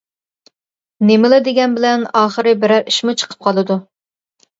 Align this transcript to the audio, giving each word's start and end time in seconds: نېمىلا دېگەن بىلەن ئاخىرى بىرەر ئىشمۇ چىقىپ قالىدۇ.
نېمىلا 1.09 1.37
دېگەن 1.47 1.75
بىلەن 1.79 2.05
ئاخىرى 2.21 2.53
بىرەر 2.63 2.89
ئىشمۇ 2.93 3.15
چىقىپ 3.23 3.45
قالىدۇ. 3.49 3.79